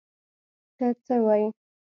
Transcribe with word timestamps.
ته 0.77 0.85
څه 1.05 1.15
وایې!؟ 1.25 1.47